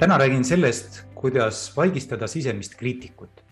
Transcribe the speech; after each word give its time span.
täna 0.00 0.18
räägin 0.18 0.44
sellest, 0.44 1.02
kuidas 1.14 1.76
vaigistada 1.76 2.26
sisemist 2.26 2.74
kriitikut. 2.74 3.42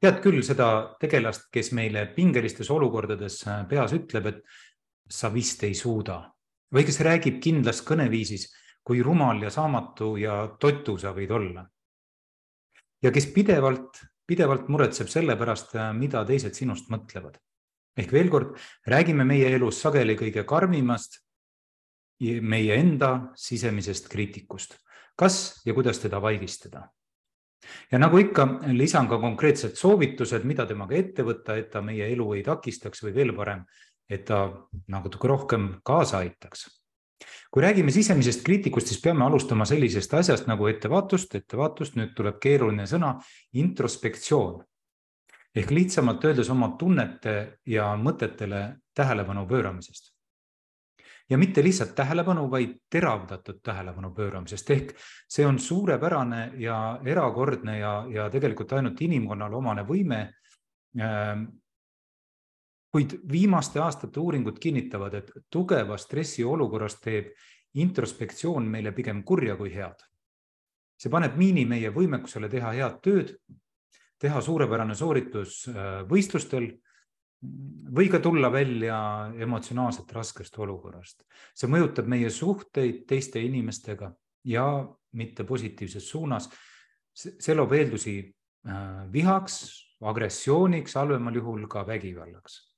tead 0.00 0.18
küll 0.22 0.42
seda 0.46 0.94
tegelast, 1.00 1.48
kes 1.50 1.72
meile 1.74 2.04
pingelistes 2.14 2.70
olukordades 2.70 3.40
äh, 3.46 3.64
peas 3.68 3.92
ütleb, 3.94 4.26
et 4.26 4.38
sa 5.10 5.30
vist 5.34 5.62
ei 5.66 5.74
suuda 5.74 6.20
või 6.74 6.84
kes 6.86 7.00
räägib 7.02 7.40
kindlas 7.42 7.82
kõneviisis, 7.82 8.46
kui 8.84 9.02
rumal 9.02 9.42
ja 9.42 9.50
saamatu 9.50 10.16
ja 10.16 10.36
totu 10.60 10.96
sa 10.98 11.10
võid 11.16 11.30
olla. 11.30 11.66
ja 13.02 13.10
kes 13.10 13.26
pidevalt, 13.34 14.04
pidevalt 14.26 14.68
muretseb 14.68 15.08
selle 15.08 15.36
pärast, 15.36 15.74
äh, 15.74 15.90
mida 15.94 16.24
teised 16.24 16.54
sinust 16.54 16.90
mõtlevad. 16.94 17.42
ehk 17.96 18.12
veel 18.12 18.30
kord, 18.30 18.54
räägime 18.86 19.24
meie 19.24 19.50
elus 19.50 19.80
sageli 19.80 20.14
kõige 20.14 20.44
karmimast 20.44 21.18
meie 22.20 22.74
enda 22.78 23.32
sisemisest 23.34 24.08
kriitikust 24.08 24.78
kas 25.16 25.62
ja 25.66 25.74
kuidas 25.74 25.98
teda 25.98 26.22
vaigistada. 26.22 26.88
ja 27.92 27.98
nagu 27.98 28.18
ikka, 28.18 28.46
lisan 28.72 29.08
ka 29.08 29.18
konkreetsed 29.22 29.76
soovitused, 29.78 30.44
mida 30.44 30.66
temaga 30.66 30.96
ette 30.98 31.22
võtta, 31.22 31.56
et 31.56 31.70
ta 31.70 31.82
meie 31.82 32.08
elu 32.12 32.32
ei 32.34 32.42
takistaks 32.42 33.04
või 33.04 33.14
veel 33.14 33.34
parem, 33.36 33.62
et 34.10 34.24
ta 34.24 34.48
natuke 34.88 35.28
rohkem 35.28 35.74
kaasa 35.84 36.18
aitaks. 36.18 36.66
kui 37.50 37.62
räägime 37.62 37.90
sisemisest 37.90 38.42
kriitikust, 38.42 38.86
siis 38.86 39.00
peame 39.00 39.24
alustama 39.24 39.64
sellisest 39.64 40.14
asjast 40.14 40.46
nagu 40.46 40.66
ettevaatust, 40.66 41.34
ettevaatust, 41.34 41.96
nüüd 41.96 42.14
tuleb 42.16 42.40
keeruline 42.40 42.86
sõna, 42.86 43.14
introspektsioon 43.52 44.64
ehk 45.54 45.70
lihtsamalt 45.70 46.24
öeldes 46.24 46.50
oma 46.50 46.72
tunnete 46.78 47.58
ja 47.66 47.92
mõtetele 48.00 48.62
tähelepanu 48.96 49.46
pööramisest 49.46 50.11
ja 51.30 51.38
mitte 51.38 51.62
lihtsalt 51.62 51.94
tähelepanu, 51.94 52.50
vaid 52.50 52.76
teravdatud 52.90 53.60
tähelepanu 53.62 54.10
pööramisest 54.14 54.70
ehk 54.70 54.92
see 55.28 55.46
on 55.46 55.58
suurepärane 55.58 56.52
ja 56.60 57.00
erakordne 57.04 57.78
ja, 57.78 57.94
ja 58.10 58.28
tegelikult 58.30 58.72
ainult 58.72 59.00
inimkonnale 59.00 59.56
omane 59.56 59.84
võime. 59.88 60.22
Ähm, 61.00 61.44
kuid 62.92 63.14
viimaste 63.32 63.80
aastate 63.80 64.20
uuringud 64.20 64.58
kinnitavad, 64.60 65.14
et 65.14 65.30
tugeva 65.50 65.96
stressi 65.96 66.44
olukorras 66.44 66.98
teeb 67.00 67.30
introspektsioon 67.80 68.66
meile 68.68 68.92
pigem 68.92 69.22
kurja 69.24 69.56
kui 69.56 69.72
head. 69.74 70.02
see 71.02 71.10
paneb 71.10 71.34
miini 71.34 71.64
meie 71.66 71.88
võimekusele 71.90 72.46
teha 72.48 72.68
head 72.76 72.98
tööd, 73.02 73.32
teha 74.22 74.40
suurepärane 74.40 74.94
sooritus 74.94 75.64
äh, 75.68 76.04
võistlustel 76.06 76.68
või 77.42 78.08
ka 78.10 78.20
tulla 78.22 78.52
välja 78.52 78.96
emotsionaalselt 79.38 80.12
raskest 80.12 80.58
olukorrast. 80.58 81.24
see 81.54 81.68
mõjutab 81.68 82.06
meie 82.06 82.30
suhteid 82.30 83.04
teiste 83.06 83.40
inimestega 83.42 84.12
ja 84.44 84.66
mitte 85.12 85.44
positiivses 85.44 86.08
suunas. 86.08 86.48
see 87.14 87.54
loob 87.54 87.72
eeldusi 87.72 88.18
äh, 88.66 89.12
vihaks, 89.12 89.56
agressiooniks, 90.00 90.94
halvemal 90.94 91.34
juhul 91.34 91.66
ka 91.68 91.86
vägivallaks. 91.86 92.76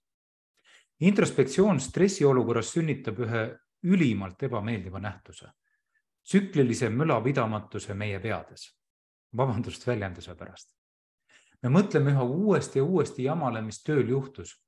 introspektsioon 1.00 1.80
stressiolukorras 1.80 2.72
sünnitab 2.72 3.18
ühe 3.18 3.58
ülimalt 3.82 4.42
ebameeldiva 4.42 4.98
nähtuse, 4.98 5.50
tsüklilise 6.24 6.88
mölapidamatuse 6.88 7.94
meie 7.94 8.20
peades. 8.20 8.72
vabandust 9.36 9.86
väljenduse 9.86 10.34
pärast 10.34 10.74
me 11.64 11.70
mõtleme 11.72 12.12
üha 12.12 12.24
uuesti 12.28 12.78
ja 12.78 12.84
uuesti 12.84 13.24
jamale, 13.24 13.62
mis 13.64 13.80
tööl 13.82 14.08
juhtus. 14.08 14.60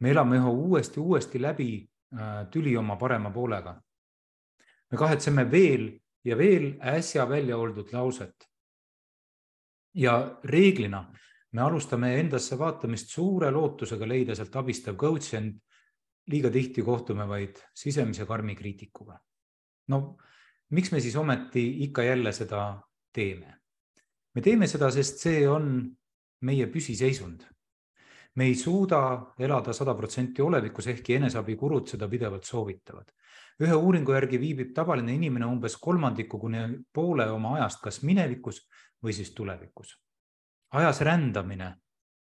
me 0.00 0.10
elame 0.10 0.36
üha 0.36 0.50
uuesti, 0.50 1.00
uuesti 1.00 1.40
läbi 1.40 1.70
äh, 2.14 2.48
tüli 2.50 2.76
oma 2.76 2.96
parema 2.96 3.30
poolega. 3.30 3.80
me 4.90 4.98
kahetseme 4.98 5.50
veel 5.50 6.00
ja 6.24 6.36
veel 6.38 6.74
äsja 6.80 7.28
välja 7.28 7.56
oldud 7.56 7.92
lauset. 7.92 8.48
ja 9.94 10.40
reeglina 10.44 11.12
me 11.52 11.62
alustame 11.62 12.18
endasse 12.20 12.58
vaatamist 12.58 13.08
suure 13.08 13.50
lootusega 13.50 14.08
leida 14.08 14.34
sealt 14.34 14.56
abistav 14.56 14.96
coach, 14.96 15.34
ent 15.34 15.62
liiga 16.26 16.50
tihti 16.50 16.82
kohtume 16.82 17.28
vaid 17.28 17.56
sisemise 17.74 18.26
karmi 18.26 18.54
kriitikuga. 18.54 19.20
no 19.88 20.16
miks 20.70 20.92
me 20.92 21.00
siis 21.00 21.16
ometi 21.16 21.84
ikka 21.84 22.02
jälle 22.02 22.32
seda 22.32 22.82
teeme? 23.12 23.54
me 24.34 24.42
teeme 24.42 24.66
seda, 24.66 24.90
sest 24.90 25.22
see 25.22 25.48
on 25.48 25.96
meie 26.40 26.66
püsiseisund. 26.66 27.44
me 28.36 28.44
ei 28.44 28.54
suuda 28.54 29.32
elada 29.38 29.72
sada 29.72 29.94
protsenti 29.94 30.42
olevikus, 30.42 30.86
ehkki 30.92 31.14
eneseabikurud 31.16 31.88
seda 31.88 32.08
pidevalt 32.08 32.44
soovitavad. 32.44 33.12
ühe 33.60 33.74
uuringu 33.74 34.12
järgi 34.12 34.40
viibib 34.40 34.74
tavaline 34.74 35.14
inimene 35.14 35.46
umbes 35.46 35.76
kolmandiku 35.76 36.38
kuni 36.38 36.58
poole 36.92 37.30
oma 37.30 37.54
ajast 37.56 37.80
kas 37.80 38.02
minevikus 38.02 38.68
või 39.02 39.12
siis 39.12 39.32
tulevikus. 39.34 39.96
ajas 40.72 41.00
rändamine 41.00 41.74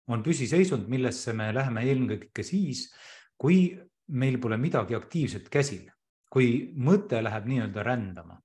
on 0.09 0.23
püsiseisund, 0.23 0.89
millesse 0.89 1.33
me 1.33 1.53
läheme 1.55 1.85
eelkõige 1.87 2.43
siis, 2.43 2.89
kui 3.39 3.79
meil 4.09 4.39
pole 4.41 4.57
midagi 4.57 4.95
aktiivset 4.95 5.49
käsil, 5.49 5.87
kui 6.31 6.73
mõte 6.75 7.23
läheb 7.23 7.47
nii-öelda 7.47 7.83
rändama. 7.83 8.41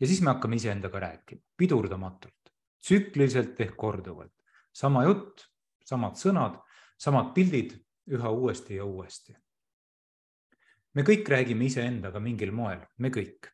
ja 0.00 0.06
siis 0.06 0.20
me 0.20 0.34
hakkame 0.34 0.56
iseendaga 0.56 1.00
rääkima 1.00 1.40
pidurdamatult, 1.56 2.52
tsükliliselt 2.84 3.60
ehk 3.60 3.76
korduvalt 3.76 4.35
sama 4.76 5.06
jutt, 5.06 5.46
samad 5.86 6.18
sõnad, 6.20 6.60
samad 7.00 7.32
pildid 7.36 7.74
üha 8.12 8.30
uuesti 8.30 8.76
ja 8.76 8.84
uuesti. 8.84 9.36
me 10.96 11.02
kõik 11.04 11.28
räägime 11.28 11.66
iseendaga 11.68 12.20
mingil 12.20 12.52
moel, 12.52 12.80
me 12.98 13.10
kõik. 13.10 13.48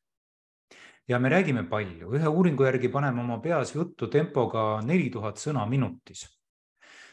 ja 1.09 1.19
me 1.19 1.29
räägime 1.29 1.65
palju, 1.69 2.11
ühe 2.17 2.29
uuringu 2.29 2.65
järgi 2.65 2.89
paneme 2.89 3.21
oma 3.21 3.39
peas 3.39 3.75
juttu 3.75 4.07
tempoga 4.07 4.81
neli 4.83 5.11
tuhat 5.11 5.37
sõna 5.39 5.67
minutis. 5.69 6.27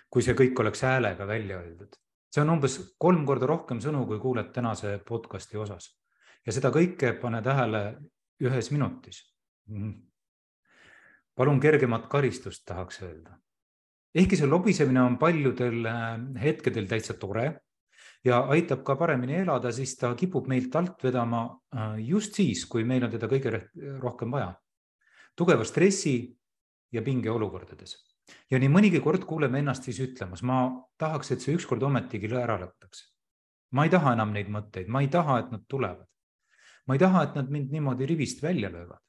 kui 0.09 0.21
see 0.21 0.33
kõik 0.33 0.59
oleks 0.59 0.81
häälega 0.81 1.27
välja 1.27 1.59
öeldud, 1.59 1.95
see 2.33 2.41
on 2.41 2.49
umbes 2.49 2.79
kolm 2.97 3.25
korda 3.25 3.45
rohkem 3.45 3.79
sõnu, 3.79 4.05
kui 4.07 4.19
kuuled 4.19 4.51
tänase 4.53 4.99
podcast'i 5.05 5.57
osas 5.57 5.91
ja 6.45 6.51
seda 6.51 6.71
kõike 6.71 7.13
pane 7.21 7.41
tähele 7.41 7.83
ühes 8.41 8.71
minutis. 8.71 9.21
Mhm. 9.67 9.91
palun 11.35 11.59
kergemat 11.59 12.09
karistust, 12.09 12.65
tahaks 12.65 13.01
öelda 13.01 13.37
ehkki 14.15 14.37
see 14.37 14.49
lobisemine 14.49 15.01
on 15.03 15.17
paljudel 15.21 15.85
äh, 15.85 16.07
hetkedel 16.41 16.87
täitsa 16.89 17.15
tore 17.19 17.49
ja 18.25 18.41
aitab 18.53 18.83
ka 18.83 18.95
paremini 18.99 19.37
elada, 19.43 19.71
siis 19.71 19.95
ta 19.97 20.11
kipub 20.17 20.49
meilt 20.49 20.75
alt 20.75 21.03
vedama 21.03 21.45
äh, 21.75 21.99
just 22.09 22.35
siis, 22.39 22.65
kui 22.65 22.83
meil 22.83 23.05
on 23.05 23.13
teda 23.13 23.29
kõige 23.31 23.53
rohkem 24.01 24.31
vaja. 24.31 24.53
tugeva 25.35 25.63
stressi 25.63 26.35
ja 26.91 27.01
pinge 27.01 27.31
olukordades. 27.31 27.95
ja 28.51 28.59
nii 28.59 28.69
mõnigi 28.69 29.01
kord 29.01 29.25
kuuleme 29.25 29.59
ennast 29.59 29.83
siis 29.83 29.99
ütlemas, 29.99 30.43
ma 30.43 30.69
tahaks, 30.97 31.31
et 31.31 31.41
see 31.41 31.55
ükskord 31.55 31.83
ometigi 31.83 32.27
ära 32.33 32.57
lõpeks. 32.59 33.05
ma 33.71 33.85
ei 33.85 33.89
taha 33.89 34.13
enam 34.13 34.33
neid 34.33 34.49
mõtteid, 34.49 34.87
ma 34.87 35.01
ei 35.01 35.07
taha, 35.07 35.39
et 35.39 35.51
nad 35.51 35.65
tulevad. 35.67 36.07
ma 36.87 36.95
ei 36.95 36.99
taha, 36.99 37.23
et 37.23 37.35
nad 37.35 37.49
mind 37.49 37.71
niimoodi 37.71 38.05
rivist 38.05 38.41
välja 38.43 38.69
löövad 38.69 38.99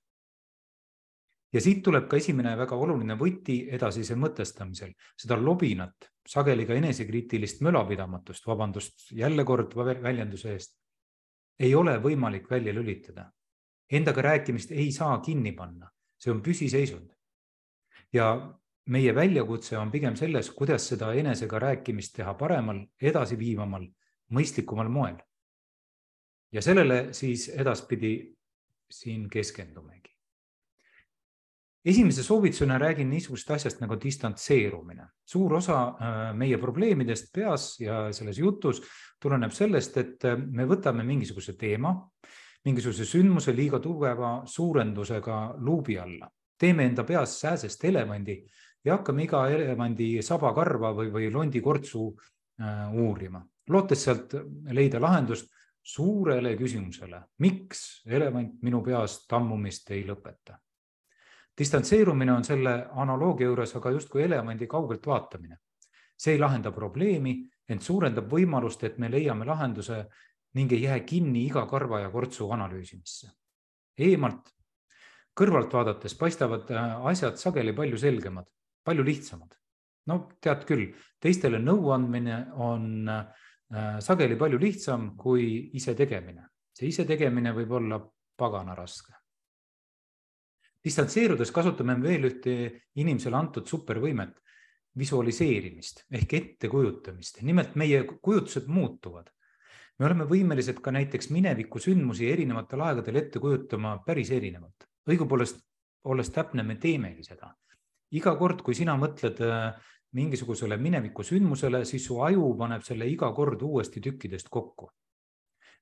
ja 1.53 1.61
siit 1.61 1.83
tuleb 1.83 2.07
ka 2.09 2.19
esimene 2.21 2.53
väga 2.59 2.77
oluline 2.79 3.17
võti 3.19 3.61
edasise 3.75 4.17
mõtestamisel, 4.19 4.93
seda 5.19 5.39
lobinat, 5.41 6.11
sageli 6.27 6.67
ka 6.67 6.77
enesekriitilist 6.79 7.65
mölapidamatust, 7.67 8.47
vabandust 8.47 9.11
jälle 9.17 9.45
kord 9.45 9.75
väljenduse 9.77 10.55
eest, 10.55 10.77
ei 11.61 11.75
ole 11.75 11.99
võimalik 12.01 12.49
välja 12.51 12.75
lülitada. 12.75 13.27
Endaga 13.91 14.23
rääkimist 14.23 14.71
ei 14.73 14.93
saa 14.93 15.19
kinni 15.21 15.53
panna, 15.53 15.91
see 16.19 16.33
on 16.33 16.43
püsiseisund. 16.43 17.11
ja 18.13 18.57
meie 18.91 19.15
väljakutse 19.15 19.79
on 19.79 19.91
pigem 19.91 20.17
selles, 20.17 20.51
kuidas 20.51 20.89
seda 20.89 21.13
enesega 21.15 21.59
rääkimist 21.59 22.15
teha 22.17 22.35
paremal, 22.35 22.81
edasiviivamal, 23.01 23.87
mõistlikumal 24.35 24.89
moel. 24.89 25.17
ja 26.53 26.63
sellele 26.63 27.13
siis 27.13 27.49
edaspidi 27.49 28.37
siin 28.91 29.29
keskendumegi 29.31 30.10
esimese 31.85 32.23
soovitusena 32.23 32.79
räägin 32.79 33.11
niisugusest 33.11 33.51
asjast 33.51 33.81
nagu 33.81 33.97
distantseerumine. 34.01 35.07
suur 35.27 35.55
osa 35.55 35.79
äh, 35.89 36.19
meie 36.35 36.59
probleemidest 36.59 37.33
peas 37.33 37.81
ja 37.81 38.13
selles 38.13 38.39
jutus 38.39 38.83
tuleneb 39.21 39.53
sellest, 39.53 39.97
et 39.97 40.25
äh, 40.25 40.37
me 40.37 40.67
võtame 40.67 41.05
mingisuguse 41.05 41.57
teema, 41.57 41.95
mingisuguse 42.65 43.05
sündmuse 43.05 43.57
liiga 43.57 43.79
tugeva 43.79 44.43
suurendusega 44.45 45.55
luubi 45.59 45.99
alla 45.99 46.29
teeme 46.61 46.85
enda 46.85 47.05
peas 47.05 47.39
sääsest 47.41 47.85
elevandi 47.85 48.37
ja 48.85 48.99
hakkame 48.99 49.25
iga 49.25 49.45
elevandi 49.49 50.11
sabakarva 50.25 50.93
või, 50.97 51.09
või 51.13 51.31
londikortsu 51.33 52.05
äh, 52.11 52.93
uurima, 52.93 53.41
lootes 53.73 54.05
sealt 54.05 54.37
leida 54.77 55.01
lahendust 55.01 55.49
suurele 55.91 56.53
küsimusele, 56.61 57.23
miks 57.41 58.03
elevant 58.07 58.61
minu 58.63 58.83
peas 58.85 59.23
tammumist 59.29 59.91
ei 59.97 60.05
lõpeta. 60.09 60.59
Distantseerumine 61.59 62.33
on 62.33 62.45
selle 62.45 62.75
analoogia 63.03 63.47
juures 63.47 63.75
aga 63.77 63.91
justkui 63.91 64.23
elevandi 64.23 64.67
kaugelt 64.67 65.07
vaatamine. 65.07 65.57
see 66.21 66.35
ei 66.35 66.39
lahenda 66.39 66.71
probleemi, 66.71 67.49
ent 67.69 67.83
suurendab 67.83 68.27
võimalust, 68.29 68.83
et 68.85 68.99
me 68.99 69.09
leiame 69.09 69.45
lahenduse 69.45 70.05
ning 70.55 70.73
ei 70.73 70.83
jää 70.83 70.99
kinni 71.01 71.47
iga 71.47 71.67
karva 71.67 72.01
ja 72.01 72.11
kortsu 72.11 72.51
analüüsimisse. 72.51 73.31
eemalt, 73.99 74.51
kõrvalt 75.41 75.73
vaadates 75.73 76.15
paistavad 76.15 76.71
äh, 76.71 77.07
asjad 77.07 77.37
sageli 77.37 77.73
palju 77.73 77.99
selgemad, 77.99 78.47
palju 78.85 79.05
lihtsamad. 79.05 79.55
no 80.07 80.29
tead 80.41 80.65
küll, 80.65 80.93
teistele 81.21 81.59
nõu 81.59 81.93
andmine 81.93 82.47
on 82.55 83.09
Äh, 83.71 84.01
sageli 84.03 84.35
palju 84.35 84.59
lihtsam 84.59 85.13
kui 85.17 85.71
ise 85.79 85.95
tegemine. 85.95 86.49
see 86.75 86.89
ise 86.89 87.05
tegemine 87.07 87.53
võib 87.55 87.71
olla 87.79 88.01
pagana 88.39 88.75
raske. 88.75 89.13
Distantseerudes 90.85 91.51
kasutame 91.53 91.97
veel 92.03 92.29
ühte 92.31 92.55
inimesele 93.01 93.37
antud 93.37 93.69
supervõimet, 93.69 94.39
visualiseerimist 94.99 96.05
ehk 96.11 96.33
ettekujutamist. 96.35 97.43
nimelt 97.43 97.75
meie 97.75 98.05
kujutused 98.23 98.67
muutuvad. 98.67 99.31
me 99.99 100.07
oleme 100.07 100.25
võimelised 100.25 100.81
ka 100.81 100.91
näiteks 100.91 101.31
mineviku 101.31 101.79
sündmusi 101.79 102.31
erinevatel 102.33 102.81
aegadel 102.81 103.17
ette 103.17 103.39
kujutama 103.39 103.99
päris 104.07 104.31
erinevalt. 104.31 104.89
õigupoolest, 105.09 105.61
olles 106.05 106.31
täpne, 106.31 106.63
me 106.63 106.75
teemegi 106.77 107.25
seda. 107.25 107.55
iga 108.11 108.35
kord, 108.37 108.63
kui 108.63 108.75
sina 108.75 108.97
mõtled 108.97 109.41
äh, 109.41 109.75
mingisugusele 110.13 110.77
mineviku 110.77 111.23
sündmusele, 111.23 111.85
siis 111.85 112.05
su 112.05 112.21
aju 112.23 112.55
paneb 112.59 112.83
selle 112.83 113.07
iga 113.07 113.33
kord 113.33 113.63
uuesti 113.63 114.01
tükkidest 114.01 114.49
kokku. 114.49 114.91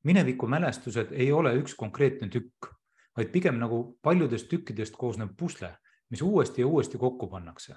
mineviku 0.04 0.46
mälestused 0.46 1.12
ei 1.12 1.32
ole 1.32 1.54
üks 1.58 1.74
konkreetne 1.74 2.28
tükk, 2.28 2.77
vaid 3.18 3.32
pigem 3.34 3.58
nagu 3.58 3.98
paljudest 4.02 4.48
tükkidest 4.48 4.96
koosnev 4.96 5.34
pusle, 5.36 5.72
mis 6.10 6.22
uuesti 6.22 6.62
ja 6.62 6.66
uuesti 6.66 6.98
kokku 6.98 7.26
pannakse. 7.26 7.76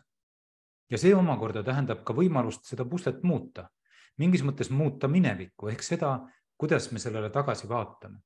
ja 0.91 0.97
see 0.97 1.15
omakorda 1.15 1.63
tähendab 1.63 2.03
ka 2.03 2.13
võimalust 2.13 2.67
seda 2.67 2.85
puslet 2.85 3.23
muuta, 3.23 3.69
mingis 4.17 4.43
mõttes 4.43 4.69
muuta 4.69 5.07
minevikku 5.07 5.69
ehk 5.71 5.83
seda, 5.83 6.19
kuidas 6.57 6.91
me 6.91 6.99
sellele 6.99 7.29
tagasi 7.29 7.69
vaatame. 7.69 8.19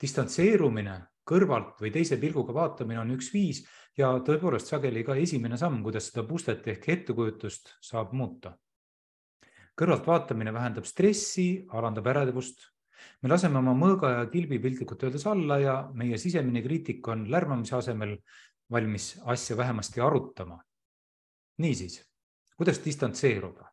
distantseerumine 0.00 1.00
kõrvalt 1.26 1.80
või 1.80 1.90
teise 1.90 2.16
pilguga 2.22 2.54
vaatamine 2.54 3.00
on 3.00 3.10
üks 3.16 3.32
viis 3.34 3.64
ja 3.98 4.12
tõepoolest 4.22 4.70
sageli 4.70 5.02
ka 5.04 5.16
esimene 5.18 5.58
samm, 5.58 5.82
kuidas 5.82 6.10
seda 6.10 6.22
puslet 6.28 6.66
ehk 6.68 6.88
ettekujutust 6.88 7.74
saab 7.80 8.12
muuta. 8.12 8.56
kõrvalt 9.76 10.06
vaatamine 10.06 10.52
vähendab 10.52 10.84
stressi, 10.84 11.66
alandab 11.68 12.06
ärevust. 12.06 12.62
Me 13.22 13.30
laseme 13.30 13.58
oma 13.58 13.74
mõõga 13.76 14.12
ja 14.14 14.26
kilbi 14.32 14.58
piltlikult 14.62 15.06
öeldes 15.06 15.26
alla 15.26 15.58
ja 15.62 15.76
meie 15.94 16.18
sisemine 16.18 16.62
kriitik 16.64 17.08
on 17.08 17.26
lärmamise 17.30 17.76
asemel 17.76 18.16
valmis 18.72 19.14
asja 19.24 19.56
vähemasti 19.56 20.00
arutama. 20.00 20.60
niisiis, 21.58 22.02
kuidas 22.56 22.82
distantseeruda? 22.84 23.72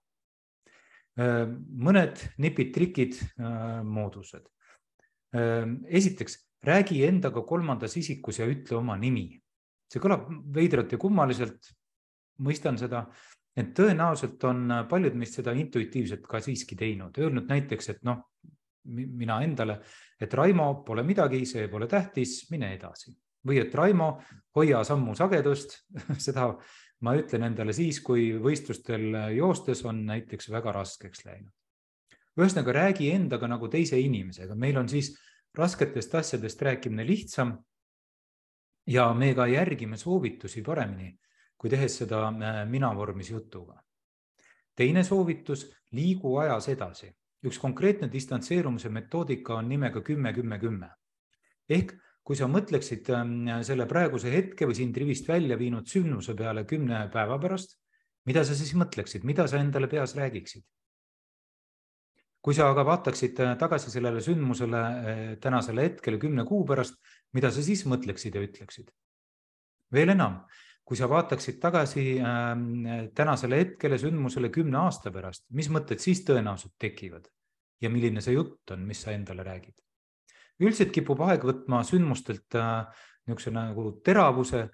mõned 1.18 2.18
nipid, 2.42 2.72
trikid, 2.74 3.20
moodused. 3.86 4.48
esiteks 5.86 6.38
räägi 6.64 7.04
endaga 7.06 7.42
kolmandas 7.46 7.98
isikus 7.98 8.40
ja 8.40 8.48
ütle 8.50 8.78
oma 8.78 8.98
nimi. 8.98 9.40
see 9.92 10.02
kõlab 10.02 10.26
veidralt 10.54 10.92
ja 10.92 10.98
kummaliselt, 10.98 11.68
mõistan 12.42 12.80
seda, 12.82 13.04
ent 13.56 13.76
tõenäoliselt 13.78 14.42
on 14.50 14.72
paljud 14.90 15.14
meist 15.14 15.38
seda 15.38 15.54
intuitiivselt 15.54 16.26
ka 16.26 16.40
siiski 16.42 16.76
teinud, 16.76 17.18
öelnud 17.22 17.46
näiteks, 17.46 17.90
et 17.94 18.00
noh, 18.02 18.24
mina 18.86 19.42
endale, 19.44 19.80
et 20.20 20.34
Raimo, 20.34 20.84
pole 20.86 21.04
midagi, 21.04 21.46
see 21.46 21.68
pole 21.72 21.88
tähtis, 21.88 22.44
mine 22.52 22.74
edasi. 22.76 23.14
või 23.48 23.60
et 23.60 23.74
Raimo, 23.76 24.22
hoia 24.56 24.84
sammu 24.88 25.16
sagedust 25.16 25.76
seda 26.28 26.54
ma 27.04 27.16
ütlen 27.20 27.44
endale 27.50 27.74
siis, 27.76 28.00
kui 28.04 28.32
võistlustel 28.40 29.36
joostes 29.36 29.84
on 29.86 30.06
näiteks 30.08 30.50
väga 30.52 30.72
raskeks 30.72 31.26
läinud. 31.26 31.52
ühesõnaga, 32.40 32.74
räägi 32.74 33.12
endaga 33.12 33.48
nagu 33.48 33.68
teise 33.70 34.00
inimesega, 34.00 34.56
meil 34.56 34.78
on 34.78 34.90
siis 34.90 35.12
rasketest 35.54 36.16
asjadest 36.16 36.62
rääkimine 36.62 37.08
lihtsam. 37.08 37.58
ja 38.88 39.14
me 39.14 39.34
ka 39.34 39.48
järgime 39.48 39.98
soovitusi 39.98 40.62
paremini, 40.62 41.18
kui 41.58 41.70
tehes 41.70 41.98
seda 41.98 42.28
äh, 42.28 42.70
mina 42.70 42.96
vormis 42.96 43.30
jutuga. 43.30 43.84
teine 44.76 45.04
soovitus, 45.04 45.70
liigu 45.92 46.38
ajas 46.38 46.70
edasi. 46.70 47.12
Üks 47.44 47.60
konkreetne 47.60 48.10
distantseerumise 48.12 48.90
metoodika 48.90 49.58
on 49.60 49.70
nimega 49.70 50.02
kümme, 50.02 50.34
kümme, 50.34 50.60
kümme. 50.60 50.90
ehk 51.70 51.94
kui 52.24 52.40
sa 52.40 52.48
mõtleksid 52.48 53.10
ähm, 53.12 53.34
selle 53.68 53.88
praeguse 53.90 54.32
hetke 54.32 54.68
või 54.68 54.78
sind 54.78 54.98
rivist 54.98 55.28
välja 55.28 55.58
viinud 55.60 55.90
sündmuse 55.92 56.36
peale 56.40 56.64
kümne 56.68 57.08
päeva 57.12 57.38
pärast, 57.40 57.76
mida 58.28 58.46
sa 58.48 58.56
siis 58.56 58.72
mõtleksid, 58.80 59.26
mida 59.28 59.48
sa 59.48 59.60
endale 59.60 59.92
peas 59.92 60.16
räägiksid? 60.20 60.64
kui 62.44 62.52
sa 62.52 62.66
aga 62.68 62.84
vaataksid 62.84 63.38
äh, 63.40 63.54
tagasi 63.60 63.92
sellele 63.92 64.20
sündmusele 64.24 64.80
äh, 64.80 65.22
tänasele 65.44 65.86
hetkele 65.86 66.18
kümne 66.20 66.44
kuu 66.48 66.66
pärast, 66.68 66.98
mida 67.36 67.52
sa 67.52 67.64
siis 67.64 67.86
mõtleksid 67.88 68.36
ja 68.36 68.44
ütleksid? 68.44 68.92
veel 69.94 70.16
enam, 70.16 70.42
kui 70.84 71.00
sa 71.00 71.08
vaataksid 71.10 71.62
tagasi 71.64 72.04
ähm, 72.20 72.66
tänasele 73.16 73.62
hetkele 73.62 73.98
sündmusele 74.02 74.50
kümne 74.52 74.82
aasta 74.84 75.12
pärast, 75.16 75.46
mis 75.56 75.70
mõtted 75.72 76.02
siis 76.04 76.26
tõenäoliselt 76.28 76.76
tekivad 76.80 77.30
ja 77.82 77.92
milline 77.92 78.22
see 78.24 78.36
jutt 78.36 78.76
on, 78.76 78.84
mis 78.88 79.02
sa 79.06 79.16
endale 79.16 79.46
räägid? 79.48 79.76
üldiselt 80.64 80.92
kipub 80.94 81.22
aeg 81.26 81.44
võtma 81.48 81.82
sündmustelt 81.88 82.56
äh, 82.60 82.86
niisuguse 83.28 83.54
nagu 83.56 83.88
teravuse 84.06 84.68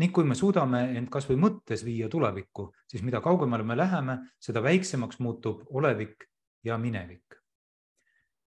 ning 0.00 0.12
kui 0.14 0.24
me 0.24 0.34
suudame 0.38 0.86
end 0.96 1.10
kasvõi 1.12 1.36
mõttes 1.36 1.84
viia 1.84 2.08
tulevikku, 2.12 2.70
siis 2.88 3.04
mida 3.04 3.20
kaugemale 3.20 3.64
me 3.66 3.76
läheme, 3.76 4.18
seda 4.40 4.62
väiksemaks 4.64 5.20
muutub 5.20 5.66
olevik 5.68 6.24
ja 6.64 6.78
minevik. 6.80 7.41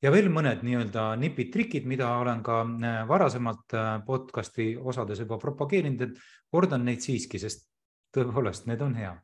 Ja 0.05 0.13
veel 0.13 0.29
mõned 0.33 0.65
nii-öelda 0.65 1.13
nipid-trikid, 1.21 1.87
mida 1.89 2.11
olen 2.21 2.43
ka 2.45 2.61
äh, 2.65 2.97
varasemalt 3.09 3.77
äh, 3.77 3.93
podcast'i 4.07 4.75
osades 4.77 5.23
juba 5.25 5.39
propageerinud, 5.41 6.03
et 6.05 6.51
kordan 6.53 6.85
neid 6.85 7.05
siiski, 7.05 7.41
sest 7.41 7.71
tõepoolest, 8.15 8.69
need 8.71 8.83
on 8.85 8.99
head. 9.01 9.23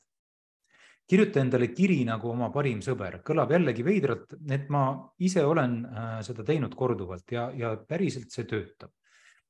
kirjuta 1.11 1.41
endale 1.41 1.67
kiri 1.75 2.05
nagu 2.07 2.31
oma 2.31 2.53
parim 2.55 2.81
sõber, 2.87 3.19
kõlab 3.27 3.51
jällegi 3.51 3.83
veidralt, 3.83 4.37
et 4.51 4.69
ma 4.71 4.85
ise 5.19 5.45
olen 5.45 5.77
äh, 5.85 6.15
seda 6.27 6.47
teinud 6.47 6.75
korduvalt 6.75 7.33
ja, 7.33 7.51
ja 7.55 7.75
päriselt 7.77 8.31
see 8.33 8.45
töötab. 8.45 8.93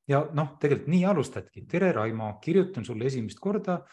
ja 0.08 0.24
noh, 0.34 0.56
tegelikult 0.58 0.88
nii 0.88 1.04
alustadki. 1.04 1.66
tere, 1.66 1.92
Raimo, 1.92 2.38
kirjutan 2.42 2.84
sulle 2.84 3.06
esimest 3.06 3.38
korda. 3.38 3.84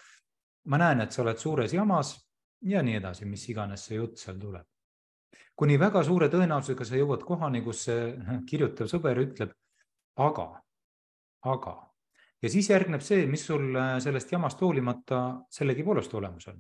ma 0.65 0.77
näen, 0.77 1.01
et 1.01 1.11
sa 1.11 1.21
oled 1.21 1.37
suures 1.37 1.73
jamas 1.73 2.15
ja 2.61 2.81
nii 2.81 2.97
edasi, 2.97 3.25
mis 3.25 3.49
iganes 3.49 3.85
see 3.85 4.01
jutt 4.01 4.17
seal 4.17 4.39
tuleb 4.39 4.65
kuni 5.55 5.79
väga 5.79 6.03
suure 6.03 6.29
tõenäosusega 6.29 6.85
sa 6.85 6.95
jõuad 6.99 7.25
kohani, 7.25 7.63
kus 7.65 7.87
see 7.89 8.13
kirjutav 8.49 8.89
sõber 8.91 9.19
ütleb 9.23 9.53
aga, 10.17 10.47
aga 11.45 11.75
ja 12.41 12.49
siis 12.49 12.69
järgneb 12.69 13.03
see, 13.05 13.25
mis 13.29 13.45
sul 13.47 13.75
äh, 13.75 13.97
sellest 14.03 14.31
jamast 14.31 14.61
hoolimata 14.61 15.21
sellegipoolest 15.53 16.13
olemas 16.13 16.47
on. 16.51 16.59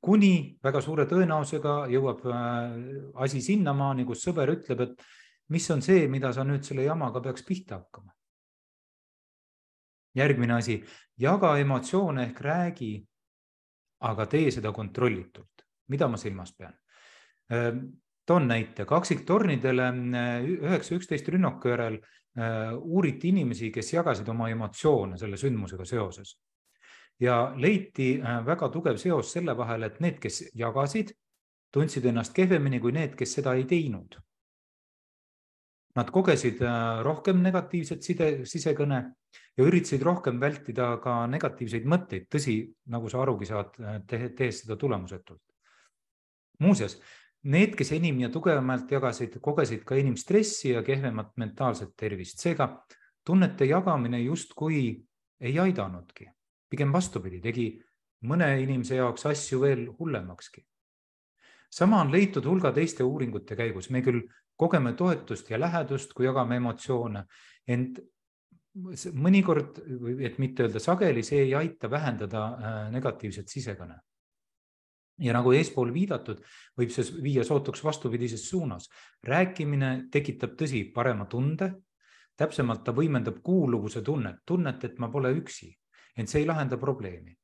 kuni 0.00 0.56
väga 0.64 0.80
suure 0.80 1.04
tõenäosusega 1.06 1.74
jõuab 1.92 2.24
äh, 2.26 2.78
asi 3.24 3.42
sinnamaani, 3.44 4.06
kus 4.08 4.24
sõber 4.24 4.54
ütleb, 4.56 4.80
et 4.80 5.04
mis 5.52 5.70
on 5.70 5.82
see, 5.82 6.06
mida 6.08 6.32
sa 6.32 6.44
nüüd 6.44 6.64
selle 6.64 6.86
jamaga 6.86 7.20
peaks 7.20 7.44
pihta 7.44 7.80
hakkama. 7.80 8.12
järgmine 10.14 10.54
asi, 10.54 10.80
jaga 11.18 11.56
emotsioone 11.58 12.24
ehk 12.24 12.40
räägi, 12.40 12.92
aga 14.00 14.26
tee 14.26 14.50
seda 14.50 14.72
kontrollitult. 14.72 15.66
mida 15.88 16.08
ma 16.08 16.16
silmas 16.16 16.52
pean? 16.56 16.74
Ehm, 17.50 17.78
toon 18.26 18.46
näite, 18.48 18.84
kaksiktornidele 18.86 19.88
eh, 19.90 20.44
üheksa, 20.60 20.94
üksteist 20.94 21.28
rünnaku 21.34 21.72
järel 21.72 21.96
eh, 21.98 22.76
uuriti 22.78 23.32
inimesi, 23.34 23.72
kes 23.74 23.94
jagasid 23.96 24.28
oma 24.30 24.50
emotsioone 24.52 25.18
selle 25.18 25.40
sündmusega 25.40 25.84
seoses. 25.84 26.38
ja 27.20 27.52
leiti 27.56 28.14
eh, 28.16 28.38
väga 28.46 28.68
tugev 28.72 28.96
seos 29.02 29.32
selle 29.34 29.56
vahel, 29.56 29.82
et 29.82 29.98
need, 30.00 30.18
kes 30.22 30.44
jagasid, 30.54 31.10
tundsid 31.74 32.06
ennast 32.06 32.34
kehvemini 32.34 32.80
kui 32.80 32.94
need, 32.94 33.18
kes 33.18 33.34
seda 33.40 33.54
ei 33.58 33.64
teinud. 33.64 34.16
Nad 35.98 36.10
kogesid 36.14 36.60
rohkem 37.02 37.40
negatiivset 37.42 38.04
side, 38.06 38.26
sisekõne 38.46 38.98
ja 39.58 39.64
üritasid 39.66 40.04
rohkem 40.06 40.38
vältida 40.40 40.92
ka 41.02 41.24
negatiivseid 41.26 41.86
mõtteid, 41.90 42.28
tõsi, 42.30 42.60
nagu 42.94 43.10
sa 43.10 43.24
arugi 43.24 43.48
saad, 43.50 43.74
tehes 44.06 44.62
seda 44.62 44.76
tulemusetult. 44.78 45.42
muuseas, 46.60 47.00
Need, 47.40 47.72
kes 47.72 47.94
enim 47.96 48.18
ja 48.20 48.28
tugevamalt 48.28 48.90
jagasid, 48.92 49.38
kogesid 49.40 49.84
ka 49.88 49.96
enim 49.96 50.16
stressi 50.20 50.74
ja 50.74 50.82
kehvemat 50.84 51.32
mentaalset 51.40 51.94
tervist, 51.96 52.42
seega 52.42 52.66
tunnete 53.24 53.64
jagamine 53.64 54.20
justkui 54.20 54.82
ei 55.40 55.54
aidanudki, 55.58 56.26
pigem 56.68 56.92
vastupidi, 56.92 57.40
tegi 57.40 57.64
mõne 58.28 58.50
inimese 58.60 58.98
jaoks 58.98 59.24
asju 59.30 59.60
veel 59.62 59.86
hullemakski. 59.98 60.66
sama 61.70 62.00
on 62.00 62.12
leitud 62.12 62.44
hulga 62.44 62.72
teiste 62.72 63.04
uuringute 63.04 63.56
käigus, 63.56 63.90
me 63.90 64.02
küll 64.02 64.20
kogeme 64.56 64.92
toetust 64.92 65.50
ja 65.50 65.60
lähedust, 65.60 66.12
kui 66.12 66.26
jagame 66.26 66.56
emotsioone, 66.56 67.24
ent 67.66 68.00
mõnikord, 69.14 69.80
et 70.20 70.38
mitte 70.38 70.66
öelda 70.66 70.78
sageli, 70.78 71.22
see 71.22 71.40
ei 71.46 71.54
aita 71.54 71.90
vähendada 71.90 72.44
äh, 72.44 72.90
negatiivset 72.92 73.48
sisekõne 73.48 73.96
ja 75.20 75.34
nagu 75.36 75.52
eespool 75.56 75.92
viidatud, 75.94 76.40
võib 76.78 76.92
see 76.94 77.22
viia 77.22 77.44
sootuks 77.44 77.84
vastupidises 77.84 78.48
suunas. 78.48 78.88
rääkimine 79.24 80.08
tekitab, 80.10 80.56
tõsi, 80.56 80.84
parema 80.94 81.26
tunde, 81.26 81.72
täpsemalt 82.36 82.84
ta 82.84 82.92
võimendab 82.96 83.42
kuuluvuse 83.42 84.02
tunnet, 84.02 84.40
tunnet, 84.46 84.84
et 84.84 84.98
ma 84.98 85.08
pole 85.08 85.32
üksi, 85.36 85.70
ent 86.16 86.28
see 86.28 86.42
ei 86.42 86.46
lahenda 86.46 86.76
probleemi. 86.76 87.36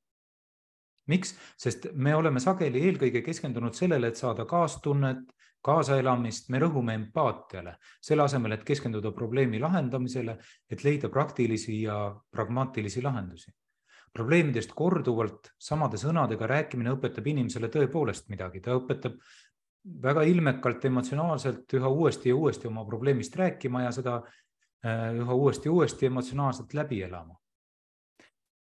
miks? 1.06 1.36
sest 1.56 1.86
me 1.94 2.14
oleme 2.14 2.40
sageli 2.40 2.80
eelkõige 2.88 3.22
keskendunud 3.22 3.74
sellele, 3.74 4.08
et 4.08 4.16
saada 4.16 4.44
kaastunnet, 4.44 5.32
kaasaelamist, 5.62 6.48
me 6.48 6.58
rõhume 6.58 6.94
empaatiale, 6.94 7.76
selle 8.00 8.22
asemel, 8.22 8.52
et 8.52 8.64
keskenduda 8.64 9.12
probleemi 9.12 9.58
lahendamisele, 9.60 10.38
et 10.70 10.84
leida 10.84 11.08
praktilisi 11.08 11.82
ja 11.82 12.14
pragmaatilisi 12.30 13.02
lahendusi 13.02 13.52
probleemidest 14.14 14.72
korduvalt 14.76 15.50
samade 15.58 15.98
sõnadega 16.00 16.48
rääkimine 16.48 16.94
õpetab 16.96 17.26
inimesele 17.32 17.68
tõepoolest 17.72 18.30
midagi, 18.32 18.62
ta 18.64 18.76
õpetab 18.78 19.18
väga 20.02 20.24
ilmekalt 20.26 20.84
emotsionaalselt 20.88 21.74
üha 21.78 21.88
uuesti 21.88 22.30
ja 22.32 22.36
uuesti 22.36 22.68
oma 22.68 22.84
probleemist 22.84 23.36
rääkima 23.36 23.84
ja 23.84 23.92
seda 23.94 24.16
äh, 24.22 25.12
üha 25.20 25.34
uuesti 25.34 25.68
ja 25.68 25.72
uuesti 25.72 26.06
emotsionaalselt 26.06 26.74
läbi 26.74 27.02
elama. 27.06 27.36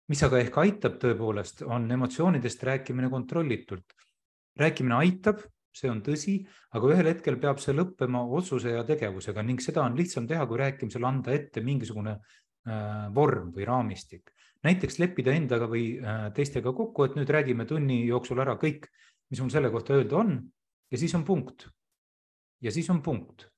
mis 0.09 0.23
aga 0.25 0.39
ehk 0.41 0.55
aitab 0.57 0.95
tõepoolest, 1.03 1.63
on 1.69 1.91
emotsioonidest 1.93 2.63
rääkimine 2.65 3.11
kontrollitult. 3.11 3.95
rääkimine 4.57 4.95
aitab, 4.95 5.43
see 5.73 5.91
on 5.91 6.01
tõsi, 6.03 6.41
aga 6.75 6.89
ühel 6.93 7.07
hetkel 7.13 7.37
peab 7.39 7.61
see 7.63 7.75
lõppema 7.77 8.25
otsuse 8.25 8.71
ja 8.71 8.85
tegevusega 8.85 9.43
ning 9.43 9.61
seda 9.61 9.85
on 9.85 9.97
lihtsam 9.97 10.27
teha, 10.27 10.47
kui 10.47 10.59
rääkimisel 10.59 11.05
anda 11.05 11.33
ette 11.33 11.61
mingisugune 11.61 12.17
äh, 12.17 13.15
vorm 13.15 13.53
või 13.55 13.69
raamistik 13.69 14.33
näiteks 14.67 14.99
leppida 14.99 15.35
endaga 15.37 15.69
või 15.71 15.99
äh, 15.99 16.29
teistega 16.35 16.73
kokku, 16.75 17.07
et 17.07 17.17
nüüd 17.19 17.31
räägime 17.31 17.67
tunni 17.69 18.01
jooksul 18.09 18.41
ära 18.43 18.57
kõik, 18.61 18.89
mis 19.31 19.43
mul 19.43 19.53
selle 19.53 19.71
kohta 19.71 19.97
öelda 19.99 20.19
on 20.19 20.35
ja 20.91 20.99
siis 20.99 21.15
on 21.15 21.25
punkt. 21.25 21.69
ja 22.61 22.71
siis 22.73 22.91
on 22.91 23.03
punkt. 23.03 23.49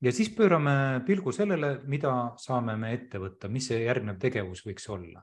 ja 0.00 0.12
siis 0.12 0.30
pöörame 0.34 1.02
pilgu 1.06 1.32
sellele, 1.32 1.80
mida 1.84 2.34
saame 2.36 2.76
me 2.76 2.92
ette 2.92 3.18
võtta, 3.18 3.48
mis 3.48 3.68
see 3.68 3.82
järgnev 3.84 4.18
tegevus 4.18 4.64
võiks 4.66 4.88
olla. 4.90 5.22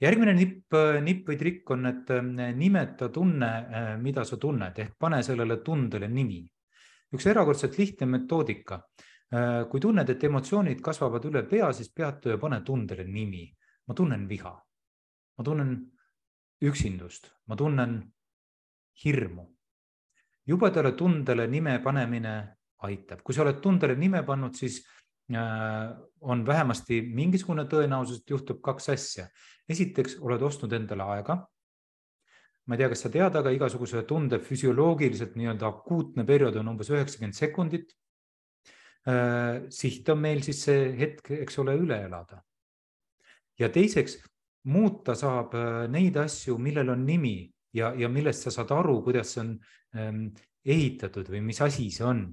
järgmine 0.00 0.34
nipp, 0.34 0.74
nipp 1.02 1.28
või 1.28 1.38
trikk 1.38 1.70
on, 1.70 1.86
et 1.86 2.10
äh, 2.10 2.54
nimeta 2.56 3.08
tunne, 3.08 3.52
äh, 3.62 3.94
mida 4.00 4.24
sa 4.24 4.36
tunned 4.36 4.78
ehk 4.78 4.98
pane 4.98 5.22
sellele 5.22 5.62
tundele 5.62 6.08
nimi. 6.08 6.42
üks 7.12 7.26
erakordselt 7.26 7.78
lihtne 7.78 8.06
metoodika 8.06 8.82
Äh, 8.82 9.11
kui 9.32 9.80
tunned, 9.80 10.10
et 10.12 10.24
emotsioonid 10.28 10.80
kasvavad 10.84 11.24
üle 11.24 11.42
pea, 11.48 11.70
siis 11.72 11.88
peatu 11.94 12.34
ja 12.34 12.38
pane 12.38 12.60
tundele 12.64 13.04
nimi. 13.08 13.48
ma 13.88 13.94
tunnen 13.98 14.28
viha, 14.28 14.52
ma 15.38 15.44
tunnen 15.44 15.70
üksindust, 16.62 17.32
ma 17.48 17.56
tunnen 17.56 18.12
hirmu. 19.04 19.46
jubedale 20.46 20.92
tundele 20.92 21.46
nime 21.46 21.78
panemine 21.82 22.34
aitab, 22.78 23.22
kui 23.22 23.34
sa 23.34 23.42
oled 23.42 23.60
tundele 23.60 23.96
nime 23.96 24.22
pannud, 24.22 24.54
siis 24.54 24.82
äh, 25.32 25.96
on 26.20 26.46
vähemasti 26.46 27.00
mingisugune 27.02 27.64
tõenäosus, 27.64 28.20
et 28.20 28.30
juhtub 28.30 28.60
kaks 28.60 28.88
asja. 28.88 29.26
esiteks 29.68 30.18
oled 30.20 30.42
ostnud 30.42 30.72
endale 30.72 31.02
aega. 31.02 31.38
ma 32.66 32.74
ei 32.74 32.78
tea, 32.78 32.88
kas 32.88 33.00
sa 33.00 33.08
tead, 33.08 33.34
aga 33.36 33.50
igasuguse 33.50 34.04
tunde 34.06 34.38
füsioloogiliselt 34.38 35.34
nii-öelda 35.34 35.66
akuutne 35.66 36.24
periood 36.24 36.56
on 36.60 36.68
umbes 36.68 36.90
üheksakümmend 36.90 37.34
sekundit 37.34 37.96
Äh, 37.96 38.11
siht 39.02 40.08
on 40.12 40.20
meil 40.22 40.42
siis 40.46 40.60
see 40.62 40.82
hetk, 40.94 41.32
eks 41.42 41.56
ole, 41.58 41.72
üle 41.74 41.96
elada. 42.06 42.36
ja 43.58 43.68
teiseks, 43.68 44.20
muuta 44.64 45.14
saab 45.18 45.54
äh, 45.58 45.88
neid 45.90 46.16
asju, 46.22 46.56
millel 46.58 46.92
on 46.94 47.04
nimi 47.06 47.50
ja, 47.74 47.92
ja 47.98 48.08
millest 48.08 48.46
sa 48.46 48.52
saad 48.54 48.70
aru, 48.74 49.00
kuidas 49.02 49.34
see 49.34 49.42
on 49.42 49.52
ähm, 49.98 50.22
ehitatud 50.62 51.28
või 51.32 51.42
mis 51.48 51.60
asi 51.64 51.88
see 51.90 52.06
on. 52.06 52.26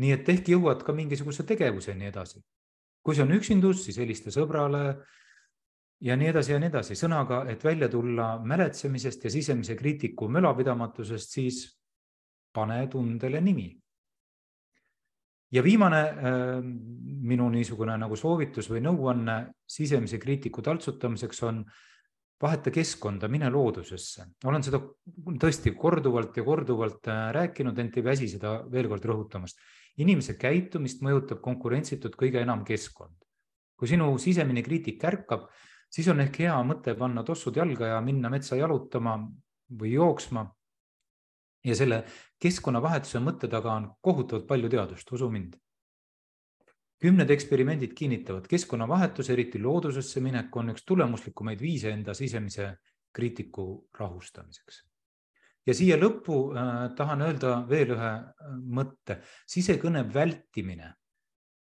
nii 0.00 0.12
et 0.16 0.28
ehk 0.32 0.48
jõuad 0.52 0.84
ka 0.84 0.92
mingisuguse 0.96 1.44
tegevuseni 1.48 2.08
edasi. 2.08 2.40
kui 3.02 3.16
see 3.16 3.24
on 3.24 3.32
üksindus, 3.36 3.84
siis 3.84 3.98
helista 3.98 4.30
sõbrale 4.30 5.00
ja 6.04 6.16
nii 6.16 6.28
edasi 6.28 6.52
ja 6.52 6.60
nii 6.60 6.68
edasi. 6.68 6.94
sõnaga, 6.94 7.44
et 7.48 7.64
välja 7.64 7.88
tulla 7.88 8.38
mäletsemisest 8.44 9.24
ja 9.24 9.30
sisemise 9.30 9.76
kriitiku 9.76 10.28
mölapidamatusest, 10.28 11.30
siis 11.30 11.64
pane 12.52 12.86
tundele 12.92 13.40
nimi 13.40 13.70
ja 15.52 15.62
viimane 15.64 16.00
äh, 16.00 16.58
minu 17.30 17.48
niisugune 17.50 17.96
nagu 17.98 18.16
soovitus 18.16 18.70
või 18.70 18.82
nõuanne 18.84 19.38
sisemise 19.66 20.20
kriitiku 20.22 20.62
taltsutamiseks 20.62 21.42
on 21.48 21.64
vaheta 22.40 22.72
keskkonda, 22.72 23.28
mine 23.28 23.50
loodusesse. 23.52 24.24
olen 24.44 24.62
seda 24.64 24.80
tõesti 25.42 25.74
korduvalt 25.76 26.36
ja 26.36 26.44
korduvalt 26.44 27.10
äh, 27.10 27.26
rääkinud, 27.36 27.78
ent 27.78 27.98
ei 27.98 28.04
väsi 28.04 28.28
seda 28.28 28.60
veel 28.70 28.88
kord 28.88 29.04
rõhutamast. 29.04 29.58
inimese 30.00 30.34
käitumist 30.38 31.02
mõjutab 31.02 31.40
konkurentsitult 31.40 32.16
kõige 32.16 32.40
enam 32.40 32.64
keskkond. 32.64 33.16
kui 33.76 33.88
sinu 33.88 34.18
sisemine 34.18 34.62
kriitik 34.62 35.04
ärkab, 35.04 35.48
siis 35.90 36.08
on 36.08 36.20
ehk 36.20 36.38
hea 36.38 36.56
mõte 36.62 36.94
panna 36.94 37.22
tossud 37.24 37.56
jalga 37.56 37.86
ja 37.86 38.00
minna 38.00 38.30
metsa 38.30 38.56
jalutama 38.56 39.18
või 39.70 39.92
jooksma 39.92 40.46
ja 41.64 41.76
selle 41.76 42.04
keskkonnavahetuse 42.40 43.20
mõtte 43.24 43.48
taga 43.52 43.74
on 43.76 43.90
kohutavalt 44.00 44.46
palju 44.48 44.70
teadust, 44.72 45.12
usu 45.12 45.30
mind. 45.30 45.56
kümned 47.00 47.30
eksperimendid 47.32 47.94
kinnitavad, 47.96 48.44
keskkonnavahetus, 48.48 49.30
eriti 49.32 49.58
loodusesse 49.58 50.20
minek, 50.20 50.56
on 50.56 50.74
üks 50.74 50.84
tulemuslikumaid 50.84 51.60
viise 51.60 51.90
enda 51.90 52.14
sisemise 52.14 52.74
kriitiku 53.12 53.88
rahustamiseks. 53.98 54.84
ja 55.66 55.74
siia 55.74 55.96
lõppu 55.96 56.38
äh, 56.56 56.94
tahan 56.96 57.22
öelda 57.22 57.66
veel 57.68 57.94
ühe 57.96 58.12
äh, 58.16 58.56
mõtte, 58.64 59.20
sisekõne 59.46 60.04
vältimine 60.14 60.94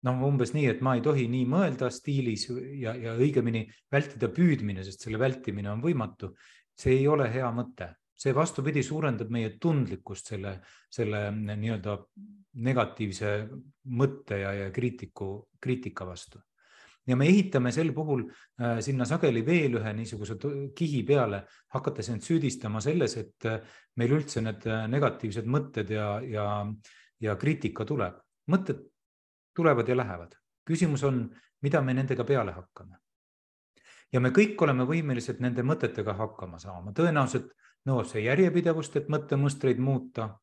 noh, 0.07 0.23
umbes 0.29 0.53
nii, 0.55 0.67
et 0.71 0.83
ma 0.85 0.97
ei 0.97 1.03
tohi 1.05 1.26
nii 1.31 1.47
mõelda 1.50 1.91
stiilis 1.91 2.47
ja, 2.81 2.95
ja 2.95 3.15
õigemini 3.17 3.65
vältida 3.93 4.29
püüdmine, 4.33 4.85
sest 4.87 5.07
selle 5.07 5.19
vältimine 5.19 5.73
on 5.73 5.83
võimatu. 5.83 6.35
see 6.76 6.99
ei 6.99 7.07
ole 7.09 7.25
hea 7.33 7.49
mõte, 7.57 7.88
see 8.16 8.35
vastupidi 8.35 8.82
suurendab 8.82 9.30
meie 9.32 9.54
tundlikkust 9.61 10.32
selle, 10.32 10.56
selle 10.92 11.28
nii-öelda 11.37 11.96
negatiivse 12.64 13.32
mõtte 14.00 14.40
ja, 14.40 14.52
ja 14.56 14.68
kriitiku, 14.73 15.49
kriitika 15.61 16.06
vastu. 16.08 16.40
ja 17.06 17.16
me 17.16 17.26
ehitame 17.28 17.70
sel 17.73 17.92
puhul 17.94 18.25
äh, 18.26 18.80
sinna 18.82 19.04
sageli 19.06 19.44
veel 19.46 19.76
ühe 19.78 19.92
niisuguse 19.94 20.38
kihi 20.75 21.02
peale, 21.06 21.44
hakates 21.75 22.08
end 22.11 22.25
süüdistama 22.25 22.80
selles, 22.80 23.16
et 23.20 23.46
äh, 23.46 23.61
meil 23.96 24.16
üldse 24.16 24.42
need 24.42 24.66
äh, 24.66 24.87
negatiivsed 24.90 25.46
mõtted 25.46 25.92
ja, 25.92 26.08
ja, 26.25 26.46
ja 27.20 27.37
kriitika 27.37 27.85
tuleb. 27.85 28.23
mõtted 28.50 28.80
tulevad 29.56 29.88
ja 29.88 29.96
lähevad. 29.96 30.35
küsimus 30.64 31.04
on, 31.04 31.28
mida 31.62 31.82
me 31.82 31.94
nendega 31.94 32.25
peale 32.25 32.52
hakkame. 32.52 32.96
ja 34.12 34.20
me 34.20 34.30
kõik 34.30 34.56
oleme 34.62 34.85
võimelised 34.88 35.40
nende 35.40 35.62
mõtetega 35.62 36.16
hakkama 36.16 36.58
saama, 36.58 36.92
tõenäoliselt 36.92 37.52
nõuab 37.87 38.09
see 38.11 38.25
järjepidevust, 38.26 38.97
et 38.97 39.09
mõttemustreid 39.12 39.78
muuta. 39.78 40.37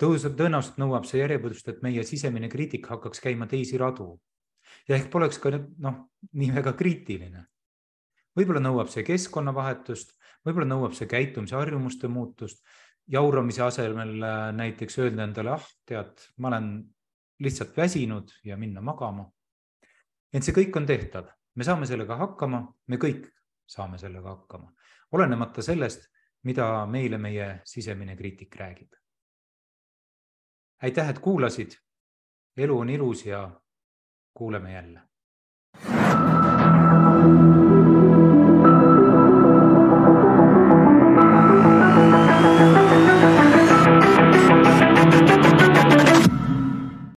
tõuseb, 0.00 0.36
tõenäoliselt 0.36 0.78
nõuab 0.80 1.04
see 1.04 1.20
järjepidevust, 1.20 1.68
et 1.68 1.82
meie 1.82 2.04
sisemine 2.04 2.48
kriitika 2.48 2.96
hakkaks 2.96 3.20
käima 3.20 3.46
teisi 3.46 3.78
radu 3.78 4.18
ja 4.88 4.96
ehk 4.96 5.10
poleks 5.12 5.38
ka 5.38 5.52
noh, 5.54 6.04
nii 6.32 6.52
väga 6.54 6.74
kriitiline. 6.78 7.46
võib-olla 8.36 8.62
nõuab 8.62 8.90
see 8.92 9.04
keskkonnavahetust, 9.04 10.14
võib-olla 10.46 10.68
nõuab 10.70 10.94
see 10.96 11.08
käitumisharjumuste 11.10 12.08
muutust, 12.08 12.62
jauramise 13.10 13.62
asemel 13.66 14.14
äh, 14.22 14.38
näiteks 14.54 14.98
öelda 15.02 15.26
endale, 15.26 15.56
ah, 15.56 15.66
tead, 15.86 16.14
ma 16.38 16.52
olen 16.52 16.70
lihtsalt 17.42 17.76
väsinud 17.76 18.30
ja 18.44 18.56
minna 18.56 18.80
magama. 18.80 19.26
ent 20.32 20.46
see 20.46 20.54
kõik 20.54 20.76
on 20.78 20.86
tehtav, 20.86 21.30
me 21.54 21.66
saame 21.66 21.86
sellega 21.90 22.16
hakkama, 22.16 22.62
me 22.86 22.96
kõik 23.02 23.26
saame 23.66 23.98
sellega 23.98 24.36
hakkama, 24.36 24.70
olenemata 25.12 25.62
sellest, 25.62 26.06
mida 26.42 26.86
meile 26.86 27.18
meie 27.18 27.60
sisemine 27.64 28.16
kriitik 28.16 28.56
räägib. 28.56 28.92
aitäh, 30.82 31.08
et 31.08 31.18
kuulasid. 31.18 31.76
elu 32.56 32.78
on 32.78 32.90
ilus 32.90 33.26
ja 33.26 33.60
kuuleme 34.34 34.72
jälle. 34.72 35.00
thank 35.82 37.64
you 37.64 37.69